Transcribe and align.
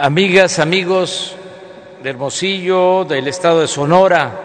amigas, 0.00 0.58
amigos 0.58 1.36
de 2.02 2.10
Hermosillo, 2.10 3.04
del 3.04 3.28
estado 3.28 3.60
de 3.60 3.68
Sonora, 3.68 4.40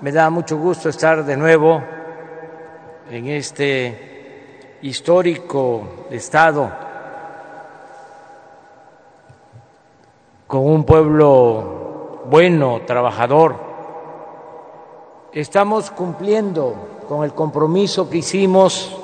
me 0.00 0.12
da 0.12 0.28
mucho 0.28 0.58
gusto 0.58 0.88
estar 0.88 1.24
de 1.24 1.36
nuevo 1.36 1.82
en 3.10 3.28
este 3.28 4.78
histórico 4.82 6.06
estado 6.10 6.70
con 10.46 10.66
un 10.66 10.84
pueblo 10.84 12.24
bueno, 12.28 12.82
trabajador. 12.86 13.56
Estamos 15.32 15.90
cumpliendo 15.90 17.00
con 17.08 17.24
el 17.24 17.32
compromiso 17.32 18.10
que 18.10 18.18
hicimos 18.18 18.94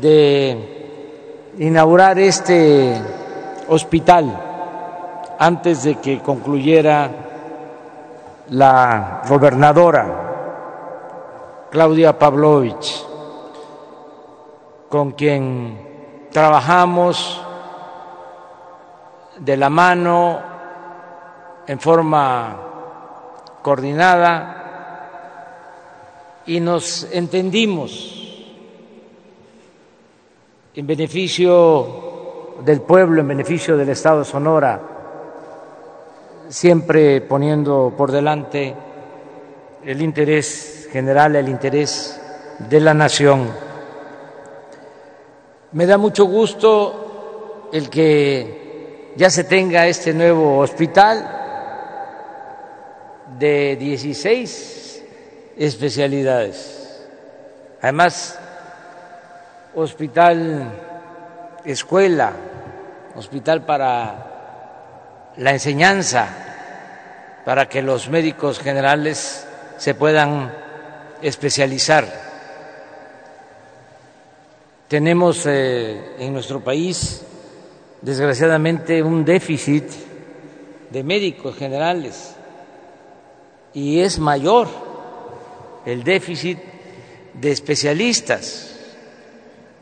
de 0.00 1.52
inaugurar 1.58 2.18
este 2.18 3.00
hospital 3.68 4.42
antes 5.38 5.84
de 5.84 5.96
que 5.96 6.20
concluyera 6.20 7.10
la 8.50 9.22
gobernadora 9.28 10.26
Claudia 11.70 12.18
Pavlovich, 12.18 13.04
con 14.88 15.12
quien 15.12 16.28
trabajamos 16.30 17.42
de 19.38 19.56
la 19.56 19.68
mano 19.68 20.40
en 21.66 21.80
forma 21.80 22.56
coordinada 23.62 24.62
y 26.46 26.60
nos 26.60 27.08
entendimos 27.12 28.12
en 30.74 30.86
beneficio 30.86 32.05
del 32.64 32.80
pueblo, 32.80 33.20
en 33.20 33.28
beneficio 33.28 33.76
del 33.76 33.88
Estado 33.90 34.20
de 34.20 34.24
Sonora, 34.24 34.80
siempre 36.48 37.20
poniendo 37.20 37.92
por 37.96 38.10
delante 38.10 38.74
el 39.84 40.02
interés 40.02 40.88
general, 40.90 41.36
el 41.36 41.48
interés 41.48 42.20
de 42.58 42.80
la 42.80 42.94
nación. 42.94 43.48
Me 45.72 45.86
da 45.86 45.98
mucho 45.98 46.24
gusto 46.24 47.68
el 47.72 47.90
que 47.90 49.12
ya 49.16 49.30
se 49.30 49.44
tenga 49.44 49.86
este 49.86 50.12
nuevo 50.12 50.58
hospital 50.58 51.36
de 53.38 53.76
16 53.76 55.04
especialidades. 55.56 57.06
Además, 57.80 58.38
hospital 59.74 60.95
escuela, 61.66 62.32
hospital 63.16 63.64
para 63.64 65.32
la 65.36 65.50
enseñanza, 65.50 66.28
para 67.44 67.68
que 67.68 67.82
los 67.82 68.08
médicos 68.08 68.60
generales 68.60 69.46
se 69.76 69.94
puedan 69.94 70.52
especializar. 71.22 72.06
Tenemos 74.88 75.44
eh, 75.46 76.14
en 76.20 76.32
nuestro 76.32 76.62
país, 76.62 77.22
desgraciadamente, 78.00 79.02
un 79.02 79.24
déficit 79.24 79.84
de 80.90 81.02
médicos 81.02 81.56
generales 81.56 82.36
y 83.74 84.00
es 84.00 84.20
mayor 84.20 84.68
el 85.84 86.04
déficit 86.04 86.58
de 87.34 87.50
especialistas 87.50 88.75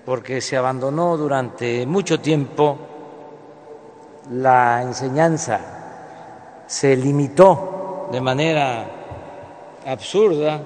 porque 0.04 0.40
se 0.40 0.56
abandonó 0.56 1.16
durante 1.16 1.86
mucho 1.86 2.20
tiempo 2.20 2.78
la 4.32 4.82
enseñanza, 4.82 5.60
se 6.66 6.96
limitó 6.96 8.08
de 8.12 8.20
manera 8.20 8.86
absurda 9.86 10.62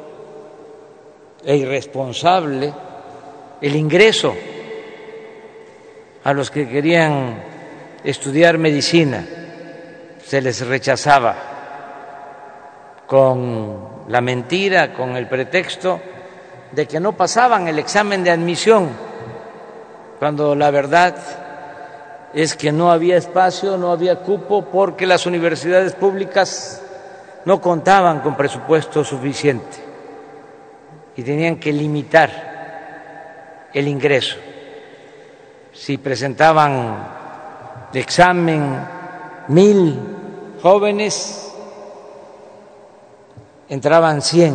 e 1.45 1.57
irresponsable 1.57 2.73
el 3.61 3.77
ingreso 3.77 4.35
a 6.25 6.33
los 6.33 6.51
que 6.51 6.69
querían 6.69 7.43
estudiar 8.03 8.59
medicina, 8.59 9.25
se 10.25 10.41
les 10.41 10.67
rechazaba 10.67 11.37
con 13.07 14.05
la 14.09 14.21
mentira, 14.21 14.93
con 14.93 15.17
el 15.17 15.27
pretexto 15.27 16.01
de 16.73 16.87
que 16.87 17.01
no 17.01 17.13
pasaban 17.13 17.67
el 17.69 17.79
examen 17.79 18.23
de 18.23 18.31
admisión 18.31 19.08
cuando 20.19 20.55
la 20.55 20.71
verdad 20.71 21.15
es 22.35 22.57
que 22.57 22.73
no 22.73 22.91
había 22.91 23.17
espacio, 23.17 23.77
no 23.77 23.93
había 23.93 24.17
cupo, 24.17 24.65
porque 24.65 25.07
las 25.07 25.27
universidades 25.27 25.95
públicas 25.95 26.83
no 27.45 27.61
contaban 27.61 28.21
con 28.21 28.37
presupuesto 28.37 29.05
suficiente 29.05 29.79
y 31.17 31.23
tenían 31.23 31.57
que 31.57 31.73
limitar 31.73 33.69
el 33.73 33.89
ingreso. 33.89 34.37
Si 35.73 35.99
presentaban 35.99 37.09
de 37.93 38.01
examen 38.01 38.87
mil 39.49 39.99
jóvenes, 40.61 41.53
entraban 43.69 44.21
cien, 44.21 44.55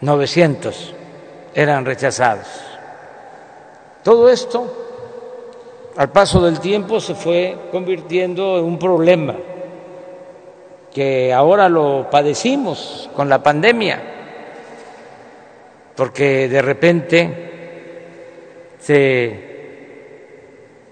novecientos 0.00 0.94
eran 1.54 1.84
rechazados. 1.84 2.67
Todo 4.08 4.30
esto, 4.30 4.66
al 5.98 6.10
paso 6.10 6.40
del 6.40 6.60
tiempo, 6.60 6.98
se 6.98 7.14
fue 7.14 7.54
convirtiendo 7.70 8.58
en 8.58 8.64
un 8.64 8.78
problema 8.78 9.34
que 10.90 11.30
ahora 11.30 11.68
lo 11.68 12.08
padecimos 12.10 13.10
con 13.14 13.28
la 13.28 13.42
pandemia, 13.42 14.00
porque 15.94 16.48
de 16.48 16.62
repente 16.62 17.50
se 18.78 19.40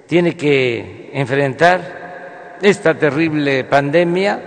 tiene 0.06 0.36
que 0.36 1.08
enfrentar 1.14 2.58
esta 2.60 2.98
terrible 2.98 3.64
pandemia 3.64 4.42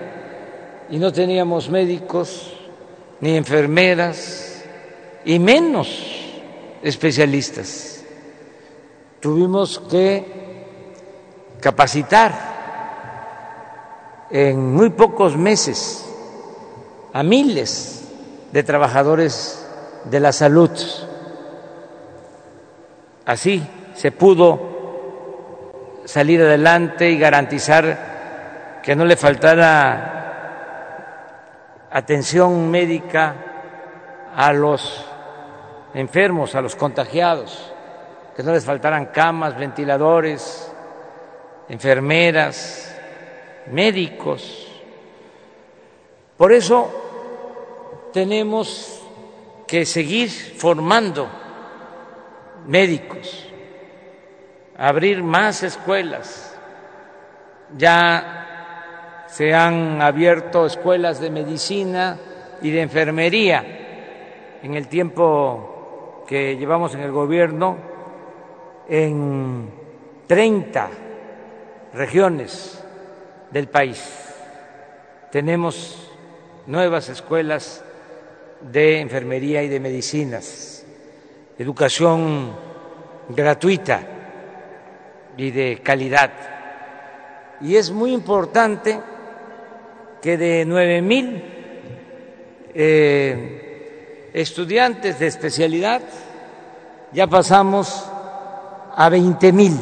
y 0.91 0.99
no 0.99 1.11
teníamos 1.11 1.71
médicos 1.71 2.53
ni 3.19 3.35
enfermeras 3.35 4.63
y 5.25 5.39
menos 5.39 5.89
especialistas 6.83 7.95
tuvimos 9.19 9.79
que 9.79 10.39
capacitar 11.59 12.31
en 14.29 14.73
muy 14.73 14.89
pocos 14.91 15.35
meses 15.35 16.05
a 17.13 17.23
miles 17.23 18.07
de 18.51 18.63
trabajadores 18.63 19.67
de 20.05 20.19
la 20.19 20.31
salud. 20.31 20.71
Así 23.25 23.67
se 23.95 24.11
pudo 24.11 24.59
salir 26.05 26.41
adelante 26.41 27.09
y 27.09 27.19
garantizar 27.19 28.79
que 28.83 28.95
no 28.95 29.05
le 29.05 29.17
faltara 29.17 30.15
atención 31.91 32.71
médica 32.71 33.35
a 34.35 34.53
los 34.53 35.05
enfermos, 35.93 36.55
a 36.55 36.61
los 36.61 36.75
contagiados 36.75 37.73
que 38.39 38.43
no 38.43 38.53
les 38.53 38.63
faltaran 38.63 39.07
camas, 39.07 39.57
ventiladores, 39.57 40.71
enfermeras, 41.67 42.97
médicos. 43.69 44.65
Por 46.37 46.53
eso 46.53 48.09
tenemos 48.13 49.03
que 49.67 49.85
seguir 49.85 50.29
formando 50.29 51.27
médicos, 52.65 53.45
abrir 54.77 55.21
más 55.21 55.63
escuelas. 55.63 56.57
Ya 57.75 59.25
se 59.27 59.53
han 59.53 60.01
abierto 60.01 60.65
escuelas 60.65 61.19
de 61.19 61.29
medicina 61.29 62.17
y 62.61 62.71
de 62.71 62.83
enfermería 62.83 64.59
en 64.63 64.75
el 64.75 64.87
tiempo 64.87 66.23
que 66.25 66.55
llevamos 66.55 66.95
en 66.95 67.01
el 67.01 67.11
gobierno 67.11 67.98
en 68.89 69.69
30 70.27 70.89
regiones 71.93 72.83
del 73.51 73.67
país. 73.67 74.03
Tenemos 75.31 76.11
nuevas 76.65 77.09
escuelas 77.09 77.83
de 78.61 78.99
enfermería 78.99 79.63
y 79.63 79.69
de 79.69 79.79
medicinas, 79.79 80.85
educación 81.57 82.55
gratuita 83.29 84.01
y 85.37 85.51
de 85.51 85.81
calidad. 85.83 86.31
Y 87.61 87.75
es 87.75 87.91
muy 87.91 88.11
importante 88.11 88.99
que 90.21 90.37
de 90.37 90.65
nueve 90.65 91.01
mil 91.01 91.43
eh, 92.73 94.29
estudiantes 94.33 95.19
de 95.19 95.27
especialidad 95.27 96.01
ya 97.11 97.27
pasamos 97.27 98.08
a 98.99 99.07
20 99.07 99.53
mil. 99.53 99.77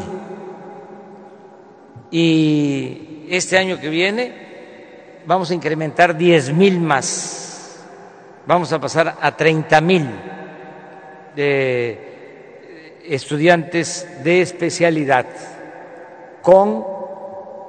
y 2.11 3.25
este 3.29 3.57
año 3.57 3.79
que 3.79 3.89
viene 3.89 4.31
vamos 5.25 5.49
a 5.49 5.55
incrementar 5.55 6.15
10 6.15 6.53
mil 6.53 6.79
más, 6.79 7.83
vamos 8.45 8.71
a 8.71 8.79
pasar 8.79 9.17
a 9.19 9.35
30 9.35 9.81
mil 9.81 10.07
de 11.35 12.99
estudiantes 13.05 14.07
de 14.23 14.41
especialidad 14.41 15.25
con 16.43 16.85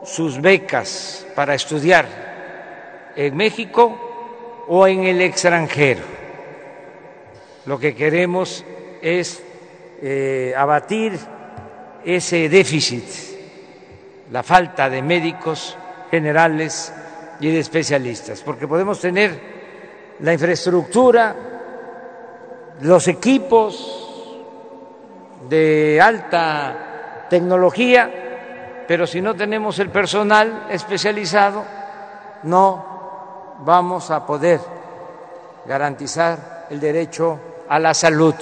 sus 0.04 0.38
becas 0.42 1.26
para 1.34 1.54
estudiar 1.54 3.12
en 3.16 3.34
México 3.34 4.66
o 4.68 4.86
en 4.86 5.04
el 5.04 5.22
extranjero. 5.22 6.02
Lo 7.64 7.78
que 7.78 7.94
queremos 7.94 8.66
es 9.00 9.42
eh, 10.02 10.52
abatir 10.54 11.18
ese 12.04 12.48
déficit, 12.48 13.04
la 14.30 14.42
falta 14.42 14.88
de 14.88 15.02
médicos 15.02 15.76
generales 16.10 16.92
y 17.40 17.50
de 17.50 17.60
especialistas, 17.60 18.42
porque 18.42 18.66
podemos 18.66 19.00
tener 19.00 19.40
la 20.20 20.32
infraestructura, 20.32 21.34
los 22.80 23.08
equipos 23.08 24.08
de 25.48 26.00
alta 26.00 27.26
tecnología, 27.28 28.84
pero 28.86 29.06
si 29.06 29.20
no 29.20 29.34
tenemos 29.34 29.78
el 29.78 29.90
personal 29.90 30.66
especializado, 30.70 31.64
no 32.44 33.56
vamos 33.60 34.10
a 34.10 34.24
poder 34.24 34.60
garantizar 35.66 36.66
el 36.70 36.80
derecho 36.80 37.38
a 37.68 37.78
la 37.78 37.92
salud. 37.92 38.34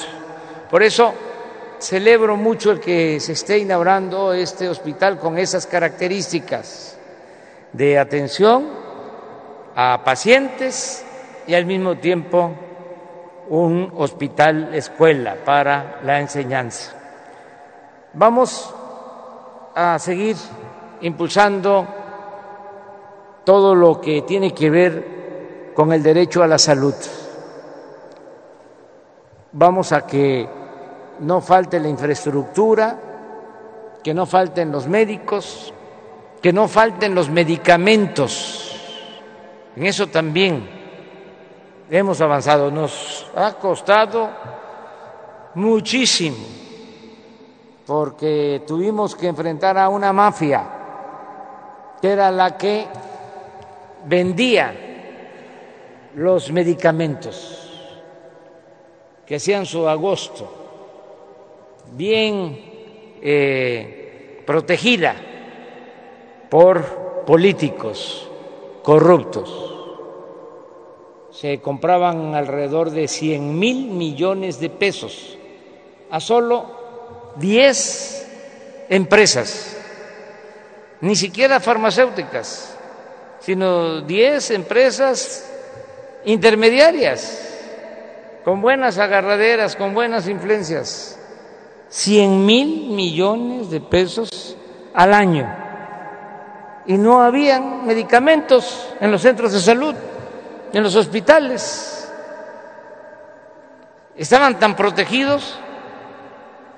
Por 0.70 0.82
eso 0.82 1.14
celebro 1.78 2.36
mucho 2.36 2.70
el 2.70 2.80
que 2.80 3.20
se 3.20 3.32
esté 3.32 3.58
inaugurando 3.58 4.32
este 4.32 4.68
hospital 4.68 5.18
con 5.18 5.38
esas 5.38 5.66
características 5.66 6.96
de 7.72 7.98
atención 7.98 8.68
a 9.74 10.02
pacientes 10.04 11.04
y 11.46 11.54
al 11.54 11.66
mismo 11.66 11.96
tiempo 11.98 12.50
un 13.48 13.92
hospital 13.96 14.74
escuela 14.74 15.36
para 15.44 16.00
la 16.02 16.20
enseñanza. 16.20 16.92
Vamos 18.14 18.74
a 19.74 19.98
seguir 19.98 20.36
impulsando 21.02 21.86
todo 23.44 23.74
lo 23.74 24.00
que 24.00 24.22
tiene 24.22 24.52
que 24.52 24.70
ver 24.70 25.72
con 25.74 25.92
el 25.92 26.02
derecho 26.02 26.42
a 26.42 26.46
la 26.46 26.58
salud. 26.58 26.94
Vamos 29.52 29.92
a 29.92 30.06
que 30.06 30.48
no 31.20 31.40
falte 31.40 31.80
la 31.80 31.88
infraestructura, 31.88 32.98
que 34.02 34.14
no 34.14 34.26
falten 34.26 34.70
los 34.70 34.86
médicos, 34.86 35.72
que 36.40 36.52
no 36.52 36.68
falten 36.68 37.14
los 37.14 37.28
medicamentos. 37.28 38.80
En 39.74 39.84
eso 39.84 40.06
también 40.06 40.68
hemos 41.90 42.20
avanzado. 42.20 42.70
Nos 42.70 43.26
ha 43.34 43.54
costado 43.54 44.30
muchísimo 45.54 46.36
porque 47.86 48.62
tuvimos 48.66 49.14
que 49.14 49.28
enfrentar 49.28 49.78
a 49.78 49.88
una 49.88 50.12
mafia 50.12 50.64
que 52.00 52.12
era 52.12 52.30
la 52.30 52.56
que 52.56 52.86
vendía 54.04 54.74
los 56.14 56.52
medicamentos, 56.52 57.90
que 59.26 59.36
hacían 59.36 59.66
su 59.66 59.88
agosto 59.88 60.55
bien 61.96 62.60
eh, 63.22 64.42
protegida 64.46 65.16
por 66.50 67.24
políticos 67.24 68.28
corruptos. 68.82 69.62
Se 71.32 71.60
compraban 71.60 72.34
alrededor 72.34 72.90
de 72.90 73.08
100 73.08 73.58
mil 73.58 73.90
millones 73.90 74.60
de 74.60 74.70
pesos 74.70 75.38
a 76.10 76.20
solo 76.20 77.34
10 77.36 78.86
empresas, 78.90 79.76
ni 81.00 81.16
siquiera 81.16 81.60
farmacéuticas, 81.60 82.76
sino 83.40 84.02
10 84.02 84.50
empresas 84.52 85.50
intermediarias, 86.24 87.42
con 88.44 88.62
buenas 88.62 88.98
agarraderas, 88.98 89.76
con 89.76 89.92
buenas 89.92 90.28
influencias 90.28 91.18
100 91.88 92.44
mil 92.44 92.90
millones 92.90 93.70
de 93.70 93.80
pesos 93.80 94.56
al 94.94 95.14
año 95.14 95.66
y 96.86 96.96
no 96.96 97.22
habían 97.22 97.84
medicamentos 97.86 98.94
en 99.00 99.10
los 99.10 99.22
centros 99.22 99.52
de 99.52 99.60
salud, 99.60 99.94
en 100.72 100.82
los 100.82 100.94
hospitales. 100.94 102.12
Estaban 104.16 104.58
tan 104.58 104.76
protegidos 104.76 105.58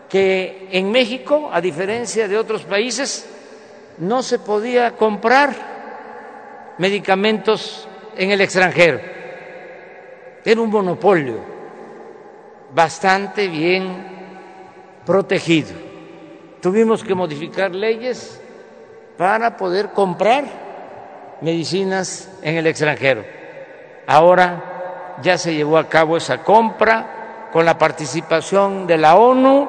que 0.08 0.69
en 0.72 0.90
México, 0.90 1.50
a 1.52 1.61
diferencia 1.61 2.26
de 2.26 2.38
otros 2.38 2.62
países, 2.62 3.28
no 3.99 4.22
se 4.22 4.38
podía 4.38 4.96
comprar 4.96 6.75
medicamentos 6.78 7.87
en 8.16 8.31
el 8.31 8.40
extranjero. 8.40 9.00
Era 10.44 10.61
un 10.61 10.70
monopolio 10.70 11.37
bastante 12.72 13.49
bien 13.49 14.17
protegido. 15.08 15.70
Tuvimos 16.60 17.02
que 17.02 17.14
modificar 17.14 17.75
leyes 17.75 18.38
para 19.16 19.56
poder 19.56 19.93
comprar 19.94 20.44
medicinas 21.40 22.31
en 22.43 22.58
el 22.58 22.66
extranjero. 22.66 23.25
Ahora 24.06 25.16
ya 25.22 25.38
se 25.38 25.55
llevó 25.55 25.78
a 25.78 25.88
cabo 25.88 26.19
esa 26.19 26.43
compra 26.44 27.49
con 27.50 27.64
la 27.64 27.78
participación 27.78 28.87
de 28.87 28.99
la 28.99 29.16
ONU. 29.16 29.66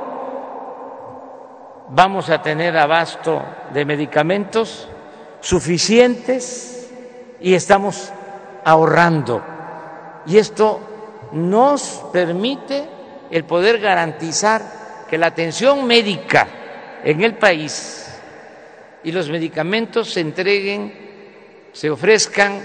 Vamos 1.88 2.30
a 2.30 2.42
tener 2.42 2.78
abasto 2.78 3.42
de 3.74 3.86
medicamentos 3.86 4.90
suficientes 5.40 6.92
y 7.40 7.54
estamos 7.54 8.12
ahorrando. 8.66 9.42
Y 10.26 10.38
esto 10.38 10.82
nos 11.32 12.04
permite 12.12 12.90
el 13.32 13.46
poder 13.46 13.80
garantizar 13.80 14.79
que 15.10 15.18
la 15.18 15.28
atención 15.28 15.88
médica 15.88 16.48
en 17.04 17.22
el 17.22 17.36
país 17.36 18.06
y 19.04 19.12
los 19.12 19.30
medicamentos 19.30 20.12
se 20.12 20.20
entreguen, 20.20 20.94
se 21.72 21.90
ofrezcan 21.90 22.62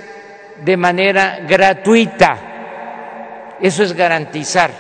de 0.64 0.76
manera 0.76 1.40
gratuita. 1.48 3.56
Eso 3.60 3.82
es 3.82 3.92
garantizar 3.92 4.70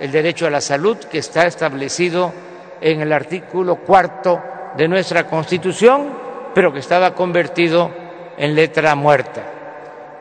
el 0.00 0.10
derecho 0.10 0.46
a 0.46 0.50
la 0.50 0.60
salud 0.60 0.96
que 0.96 1.18
está 1.18 1.46
establecido 1.46 2.32
en 2.80 3.02
el 3.02 3.12
artículo 3.12 3.76
cuarto 3.76 4.42
de 4.76 4.88
nuestra 4.88 5.26
Constitución, 5.26 6.12
pero 6.54 6.72
que 6.72 6.80
estaba 6.80 7.14
convertido 7.14 7.90
en 8.38 8.54
letra 8.54 8.94
muerta. 8.94 9.42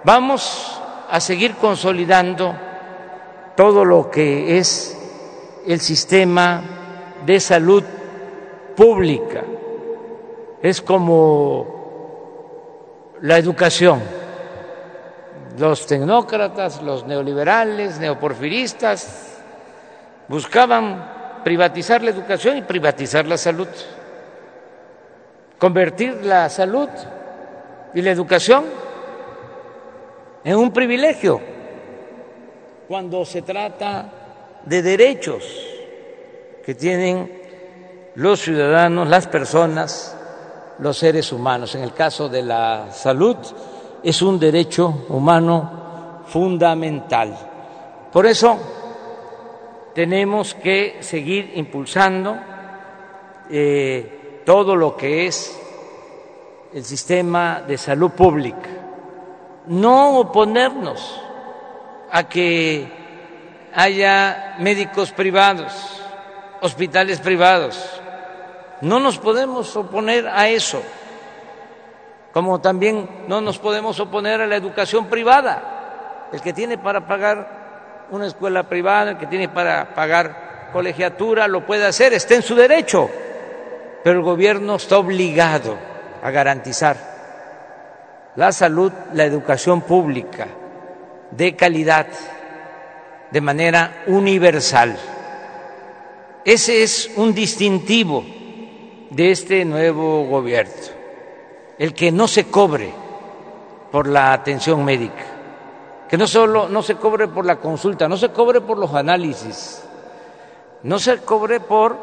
Vamos 0.04 0.82
a 1.10 1.20
seguir 1.20 1.56
consolidando 1.56 2.56
todo 3.56 3.86
lo 3.86 4.12
que 4.12 4.58
es 4.58 4.99
el 5.66 5.80
sistema 5.80 6.62
de 7.26 7.40
salud 7.40 7.84
pública. 8.76 9.44
Es 10.62 10.82
como 10.82 11.80
la 13.22 13.38
educación. 13.38 14.02
Los 15.58 15.86
tecnócratas, 15.86 16.82
los 16.82 17.06
neoliberales, 17.06 18.00
neoporfiristas, 18.00 19.38
buscaban 20.28 21.42
privatizar 21.44 22.02
la 22.02 22.12
educación 22.12 22.58
y 22.58 22.62
privatizar 22.62 23.26
la 23.28 23.38
salud. 23.38 23.68
Convertir 25.58 26.24
la 26.24 26.50
salud 26.50 26.90
y 27.94 28.02
la 28.02 28.12
educación 28.12 28.66
en 30.44 30.56
un 30.56 30.72
privilegio 30.72 31.42
cuando 32.88 33.26
se 33.26 33.42
trata 33.42 34.19
de 34.66 34.82
derechos 34.82 35.44
que 36.66 36.76
tienen 36.76 37.40
los 38.16 38.42
ciudadanos, 38.42 39.08
las 39.08 39.28
personas, 39.28 40.16
los 40.80 40.98
seres 40.98 41.32
humanos. 41.32 41.76
En 41.76 41.84
el 41.84 41.94
caso 41.94 42.30
de 42.30 42.44
la 42.44 42.92
salud, 42.92 43.38
es 44.04 44.22
un 44.22 44.40
derecho 44.40 45.06
humano 45.10 46.24
fundamental. 46.28 47.38
Por 48.12 48.26
eso 48.26 48.58
tenemos 49.94 50.54
que 50.54 50.98
seguir 51.02 51.52
impulsando 51.56 52.38
eh, 53.50 54.42
todo 54.46 54.76
lo 54.76 54.96
que 54.96 55.28
es 55.28 55.60
el 56.74 56.84
sistema 56.84 57.62
de 57.68 57.78
salud 57.78 58.12
pública, 58.12 58.70
no 59.68 60.20
oponernos 60.20 61.20
a 62.12 62.30
que 62.30 62.99
haya 63.74 64.56
médicos 64.60 65.12
privados, 65.12 65.74
hospitales 66.62 67.20
privados. 67.20 68.02
No 68.82 69.00
nos 69.00 69.18
podemos 69.18 69.76
oponer 69.76 70.28
a 70.28 70.48
eso 70.48 70.82
como 72.34 72.62
también 72.62 73.26
no 73.28 73.42
nos 73.42 73.58
podemos 73.58 74.00
oponer 74.00 74.42
a 74.42 74.48
la 74.48 74.56
educación 74.56 75.08
privada. 75.08 76.28
El 76.32 76.42
que 76.42 76.54
tiene 76.54 76.78
para 76.78 77.08
pagar 77.08 78.08
una 78.12 78.28
escuela 78.28 78.64
privada, 78.64 79.12
el 79.12 79.18
que 79.18 79.28
tiene 79.28 79.50
para 79.50 79.94
pagar 79.96 80.70
colegiatura, 80.72 81.48
lo 81.48 81.66
puede 81.66 81.86
hacer, 81.86 82.14
está 82.14 82.36
en 82.36 82.44
su 82.44 82.56
derecho, 82.56 83.10
pero 84.04 84.20
el 84.20 84.24
gobierno 84.24 84.76
está 84.76 85.00
obligado 85.00 85.76
a 86.22 86.30
garantizar 86.30 86.96
la 88.36 88.52
salud, 88.52 88.92
la 89.14 89.26
educación 89.26 89.82
pública 89.82 90.48
de 91.32 91.56
calidad, 91.56 92.08
de 93.32 93.42
manera 93.42 94.04
universal. 94.08 94.98
Ese 96.44 96.84
es 96.84 97.12
un 97.16 97.34
distintivo 97.34 98.26
de 99.10 99.32
este 99.32 99.66
nuevo 99.66 100.26
gobierno, 100.26 100.74
el 101.78 101.94
que 101.94 102.12
no 102.12 102.28
se 102.28 102.46
cobre 102.46 102.92
por 103.92 104.08
la 104.08 104.34
atención 104.34 104.84
médica, 104.86 105.26
que 106.08 106.18
no 106.18 106.28
solo 106.28 106.70
no 106.70 106.82
se 106.82 106.96
cobre 106.96 107.28
por 107.28 107.46
la 107.46 107.58
consulta, 107.58 108.08
no 108.08 108.18
se 108.18 108.30
cobre 108.30 108.62
por 108.62 108.78
los 108.78 108.94
análisis, 108.94 109.84
no 110.84 111.00
se 111.00 111.18
cobre 111.20 111.60
por 111.60 111.98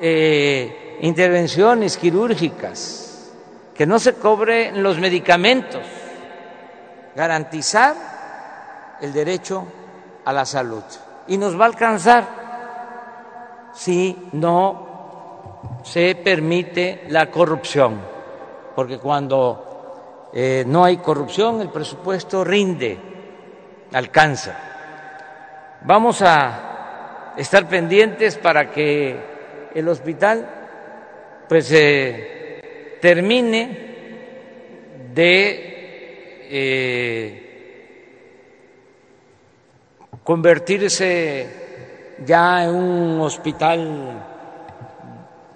eh, 0.00 0.98
intervenciones 1.02 1.96
quirúrgicas, 1.96 3.32
que 3.74 3.86
no 3.86 3.98
se 3.98 4.14
cobre 4.14 4.72
los 4.72 4.98
medicamentos, 4.98 5.82
garantizar 7.14 8.96
el 9.00 9.12
derecho 9.12 9.66
a 10.26 10.32
la 10.32 10.44
salud. 10.44 10.82
Y 11.28 11.38
nos 11.38 11.58
va 11.58 11.64
a 11.64 11.68
alcanzar 11.68 12.26
si 13.72 14.28
no 14.32 15.80
se 15.82 16.14
permite 16.16 17.04
la 17.08 17.30
corrupción, 17.30 18.00
porque 18.74 18.98
cuando 18.98 20.28
eh, 20.34 20.64
no 20.66 20.84
hay 20.84 20.98
corrupción 20.98 21.60
el 21.60 21.70
presupuesto 21.70 22.44
rinde, 22.44 22.98
alcanza. 23.92 24.58
Vamos 25.82 26.20
a 26.22 27.32
estar 27.36 27.68
pendientes 27.68 28.36
para 28.36 28.70
que 28.70 29.70
el 29.74 29.88
hospital 29.88 30.48
pues 31.48 31.70
eh, 31.72 32.98
termine 33.00 33.86
de 35.14 36.46
eh, 36.50 37.45
convertirse 40.26 41.46
ya 42.26 42.64
en 42.64 42.74
un 42.74 43.20
hospital 43.20 44.24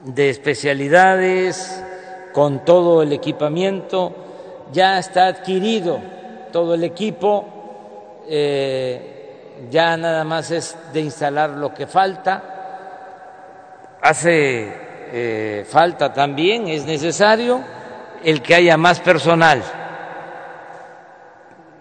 de 0.05 0.31
especialidades, 0.31 1.83
con 2.33 2.65
todo 2.65 3.03
el 3.03 3.13
equipamiento, 3.13 4.15
ya 4.73 5.01
está 5.01 5.27
adquirido 5.27 5.99
todo 6.53 6.75
el 6.75 6.85
equipo, 6.85 8.23
eh, 8.29 9.67
ya 9.69 9.97
nada 9.97 10.23
más 10.23 10.53
es 10.53 10.77
de 10.93 11.01
instalar 11.01 11.51
lo 11.51 11.75
que 11.75 11.89
falta, 11.89 12.41
hace 14.01 14.73
eh, 15.13 15.67
falta 15.69 16.13
también, 16.13 16.69
es 16.69 16.87
necesario 16.87 17.61
el 18.23 18.41
que 18.41 18.55
haya 18.55 18.77
más 18.77 19.01
personal. 19.01 19.80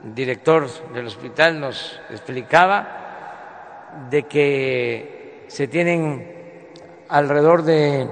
Director 0.03 0.65
del 0.93 1.07
hospital 1.07 1.59
nos 1.59 1.99
explicaba 2.09 4.07
de 4.09 4.23
que 4.23 5.43
se 5.47 5.67
tienen 5.67 6.71
alrededor 7.09 7.63
de 7.63 8.07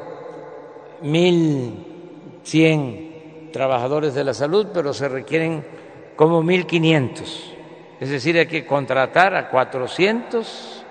mil 1.02 2.42
cien 2.44 3.52
trabajadores 3.54 4.14
de 4.16 4.26
la 4.26 4.34
salud, 4.34 4.68
pero 4.74 4.94
se 4.94 5.08
requieren 5.08 5.66
como 6.18 6.44
mil 6.44 6.66
quinientos. 6.66 7.54
Es 8.02 8.10
decir, 8.10 8.38
hay 8.38 8.48
que 8.48 8.66
contratar 8.66 9.34
a 9.34 9.50
cuatrocientos 9.50 10.84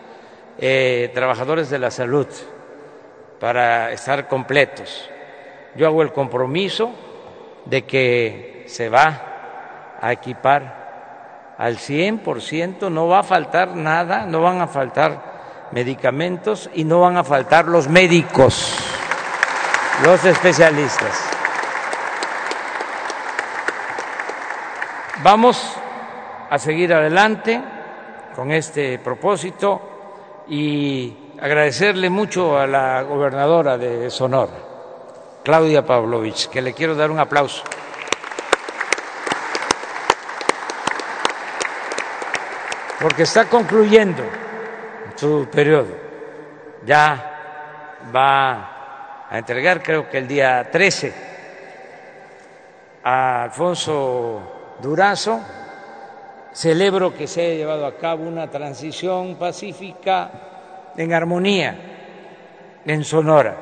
eh, 0.56 1.10
trabajadores 1.12 1.68
de 1.68 1.78
la 1.78 1.90
salud 1.90 2.26
para 3.38 3.92
estar 3.92 4.28
completos. 4.28 5.10
Yo 5.74 5.86
hago 5.86 6.00
el 6.00 6.12
compromiso 6.12 6.90
de 7.66 7.82
que 7.82 8.64
se 8.66 8.88
va 8.88 9.98
a 10.00 10.10
equipar 10.10 10.85
al 11.58 11.78
100%, 11.78 12.90
no 12.90 13.08
va 13.08 13.20
a 13.20 13.22
faltar 13.22 13.76
nada, 13.76 14.26
no 14.26 14.42
van 14.42 14.60
a 14.60 14.66
faltar 14.66 15.68
medicamentos 15.72 16.70
y 16.74 16.84
no 16.84 17.00
van 17.00 17.16
a 17.16 17.24
faltar 17.24 17.66
los 17.66 17.88
médicos, 17.88 18.74
los 20.04 20.24
especialistas. 20.24 21.30
Vamos 25.22 25.74
a 26.50 26.58
seguir 26.58 26.92
adelante 26.92 27.60
con 28.34 28.52
este 28.52 28.98
propósito 28.98 30.44
y 30.48 31.16
agradecerle 31.40 32.10
mucho 32.10 32.58
a 32.58 32.66
la 32.66 33.02
gobernadora 33.02 33.78
de 33.78 34.10
Sonora, 34.10 34.52
Claudia 35.42 35.84
Pavlovich, 35.84 36.48
que 36.48 36.62
le 36.62 36.74
quiero 36.74 36.94
dar 36.94 37.10
un 37.10 37.18
aplauso. 37.18 37.62
Porque 43.00 43.24
está 43.24 43.46
concluyendo 43.46 44.22
su 45.14 45.48
periodo. 45.50 45.94
Ya 46.84 48.02
va 48.14 49.26
a 49.28 49.38
entregar, 49.38 49.82
creo 49.82 50.08
que 50.08 50.18
el 50.18 50.28
día 50.28 50.68
13, 50.70 51.12
a 53.04 53.44
Alfonso 53.44 54.76
Durazo. 54.80 55.40
Celebro 56.52 57.14
que 57.14 57.26
se 57.26 57.42
haya 57.42 57.54
llevado 57.54 57.84
a 57.84 57.98
cabo 57.98 58.24
una 58.24 58.48
transición 58.48 59.36
pacífica 59.36 60.30
en 60.96 61.12
armonía 61.12 61.76
en 62.86 63.04
Sonora. 63.04 63.56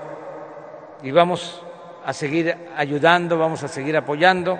Y 1.02 1.10
vamos 1.10 1.60
a 2.06 2.12
seguir 2.12 2.56
ayudando, 2.76 3.36
vamos 3.36 3.64
a 3.64 3.68
seguir 3.68 3.96
apoyando. 3.96 4.56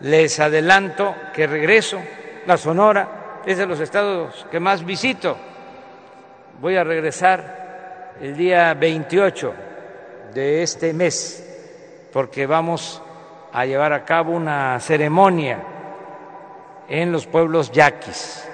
Les 0.00 0.40
adelanto 0.40 1.14
que 1.34 1.46
regreso 1.46 2.00
a 2.48 2.56
Sonora 2.56 3.25
es 3.46 3.58
de 3.58 3.66
los 3.66 3.78
estados 3.78 4.44
que 4.50 4.58
más 4.58 4.84
visito. 4.84 5.36
Voy 6.60 6.76
a 6.76 6.82
regresar 6.82 8.14
el 8.20 8.36
día 8.36 8.74
28 8.74 9.54
de 10.34 10.64
este 10.64 10.92
mes 10.92 12.08
porque 12.12 12.44
vamos 12.44 13.00
a 13.52 13.64
llevar 13.64 13.92
a 13.92 14.04
cabo 14.04 14.32
una 14.32 14.80
ceremonia 14.80 15.58
en 16.88 17.12
los 17.12 17.26
pueblos 17.26 17.70
yaquis 17.70 18.48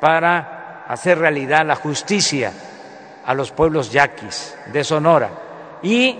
para 0.00 0.84
hacer 0.86 1.18
realidad 1.18 1.66
la 1.66 1.74
justicia 1.74 2.52
a 3.26 3.34
los 3.34 3.50
pueblos 3.50 3.90
yaquis 3.90 4.56
de 4.72 4.84
Sonora. 4.84 5.30
Y 5.82 6.16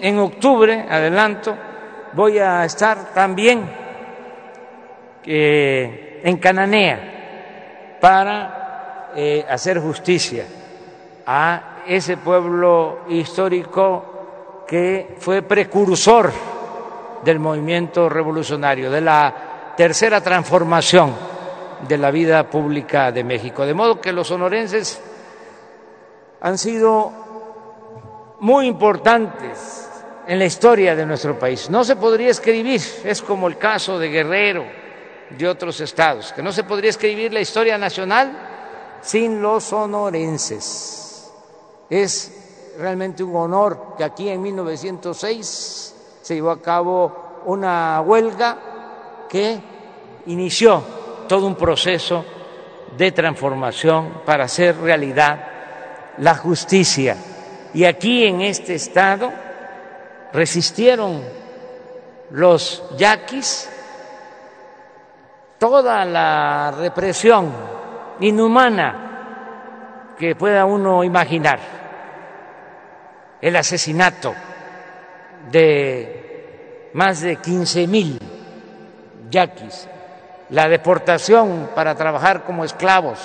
en 0.00 0.18
octubre, 0.18 0.86
adelanto, 0.88 1.54
voy 2.14 2.38
a 2.38 2.64
estar 2.64 3.12
también 3.12 3.70
eh, 5.26 6.22
en 6.24 6.38
Cananea 6.38 7.12
para 8.02 9.12
eh, 9.14 9.46
hacer 9.48 9.78
justicia 9.78 10.44
a 11.24 11.82
ese 11.86 12.16
pueblo 12.16 13.02
histórico 13.08 14.64
que 14.66 15.14
fue 15.20 15.42
precursor 15.42 16.32
del 17.24 17.38
movimiento 17.38 18.08
revolucionario, 18.08 18.90
de 18.90 19.00
la 19.00 19.74
tercera 19.76 20.20
transformación 20.20 21.14
de 21.86 21.96
la 21.96 22.10
vida 22.10 22.50
pública 22.50 23.12
de 23.12 23.22
México. 23.22 23.64
De 23.64 23.72
modo 23.72 24.00
que 24.00 24.12
los 24.12 24.26
sonorenses 24.26 25.00
han 26.40 26.58
sido 26.58 27.12
muy 28.40 28.66
importantes 28.66 29.88
en 30.26 30.40
la 30.40 30.44
historia 30.44 30.96
de 30.96 31.06
nuestro 31.06 31.38
país. 31.38 31.70
No 31.70 31.84
se 31.84 31.94
podría 31.94 32.30
escribir, 32.30 32.80
es 33.04 33.22
como 33.22 33.46
el 33.46 33.58
caso 33.58 33.96
de 33.96 34.08
Guerrero, 34.08 34.81
de 35.36 35.48
otros 35.48 35.80
estados, 35.80 36.32
que 36.32 36.42
no 36.42 36.52
se 36.52 36.64
podría 36.64 36.90
escribir 36.90 37.32
la 37.32 37.40
historia 37.40 37.78
nacional 37.78 38.98
sin 39.02 39.42
los 39.42 39.64
sonorenses. 39.64 41.30
Es 41.90 42.74
realmente 42.78 43.22
un 43.22 43.36
honor 43.36 43.94
que 43.96 44.04
aquí 44.04 44.28
en 44.28 44.40
1906 44.42 45.94
se 46.22 46.34
llevó 46.34 46.50
a 46.50 46.62
cabo 46.62 47.42
una 47.46 48.00
huelga 48.00 48.58
que 49.28 49.60
inició 50.26 50.82
todo 51.28 51.46
un 51.46 51.56
proceso 51.56 52.24
de 52.96 53.12
transformación 53.12 54.22
para 54.24 54.44
hacer 54.44 54.76
realidad 54.78 55.48
la 56.18 56.34
justicia. 56.36 57.16
Y 57.74 57.84
aquí 57.84 58.24
en 58.24 58.42
este 58.42 58.74
estado 58.74 59.32
resistieron 60.32 61.22
los 62.30 62.82
yaquis 62.96 63.68
toda 65.62 66.04
la 66.04 66.74
represión 66.76 67.52
inhumana 68.18 70.16
que 70.18 70.34
pueda 70.34 70.64
uno 70.64 71.04
imaginar, 71.04 71.60
el 73.40 73.54
asesinato 73.54 74.34
de 75.52 76.90
más 76.94 77.20
de 77.20 77.36
15 77.36 77.86
mil 77.86 78.18
yaquis, 79.30 79.88
la 80.50 80.68
deportación 80.68 81.68
para 81.76 81.94
trabajar 81.94 82.42
como 82.42 82.64
esclavos 82.64 83.20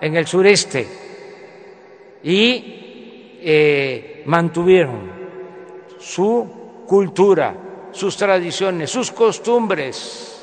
en 0.00 0.16
el 0.16 0.26
sureste. 0.26 0.88
Y 2.24 3.38
eh, 3.40 4.24
mantuvieron 4.26 5.12
su 6.00 6.82
cultura, 6.88 7.54
sus 7.92 8.16
tradiciones, 8.16 8.90
sus 8.90 9.12
costumbres, 9.12 10.35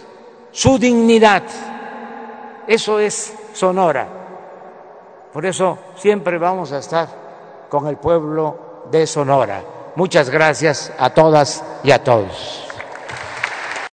su 0.54 0.78
dignidad. 0.80 1.44
Eso 2.66 3.00
es 3.00 3.34
Sonora. 3.54 4.08
Por 5.34 5.46
eso 5.46 5.78
siempre 5.98 6.38
vamos 6.38 6.72
a 6.72 6.78
estar 6.78 7.10
con 7.68 7.88
el 7.88 7.98
pueblo 7.98 8.86
de 8.90 9.06
Sonora. 9.06 9.62
Muchas 9.96 10.30
gracias 10.30 10.94
a 10.98 11.10
todas 11.10 11.64
y 11.84 11.92
a 11.92 12.04
todos. 12.04 12.73